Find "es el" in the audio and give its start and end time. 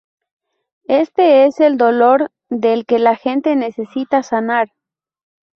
1.45-1.77